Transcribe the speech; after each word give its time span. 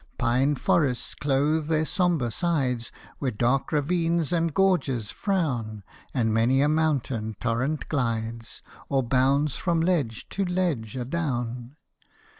Pine 0.17 0.55
forests 0.55 1.13
clothe 1.13 1.67
their 1.67 1.85
sombre 1.85 2.31
sides, 2.31 2.91
Where 3.19 3.29
dark 3.29 3.71
ravines 3.71 4.33
and 4.33 4.51
gorges 4.51 5.11
frown, 5.11 5.83
And 6.11 6.33
many 6.33 6.59
a 6.61 6.67
mountain 6.67 7.35
torrent 7.39 7.87
glides, 7.87 8.63
Or 8.89 9.03
bounds 9.03 9.57
from 9.57 9.79
ledge 9.79 10.27
to 10.29 10.43
ledge 10.43 10.97
adown. 10.97 11.75